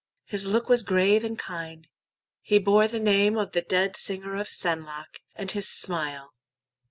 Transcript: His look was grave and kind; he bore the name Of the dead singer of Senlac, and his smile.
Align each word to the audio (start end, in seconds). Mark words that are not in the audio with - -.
His 0.25 0.47
look 0.47 0.67
was 0.67 0.81
grave 0.81 1.23
and 1.23 1.37
kind; 1.37 1.87
he 2.41 2.57
bore 2.57 2.87
the 2.87 2.99
name 2.99 3.37
Of 3.37 3.51
the 3.51 3.61
dead 3.61 3.95
singer 3.95 4.33
of 4.35 4.47
Senlac, 4.49 5.19
and 5.35 5.51
his 5.51 5.69
smile. 5.69 6.33